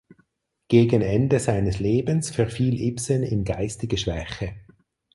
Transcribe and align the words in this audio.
Gegen 0.67 1.03
Ende 1.03 1.39
seines 1.39 1.77
Lebens 1.77 2.31
verfiel 2.31 2.81
Ibsen 2.81 3.21
in 3.21 3.43
geistige 3.43 3.99
Schwäche. 3.99 4.55